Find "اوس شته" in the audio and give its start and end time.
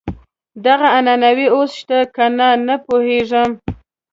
1.55-1.99